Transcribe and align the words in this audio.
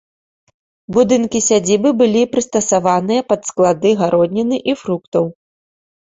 Будынкі 0.95 1.39
сядзібы 1.47 1.89
былі 1.99 2.21
прыстасаваныя 2.33 3.21
пад 3.33 3.41
склады 3.49 3.91
гародніны 4.01 4.57
і 4.73 4.75
фруктаў. 4.81 5.29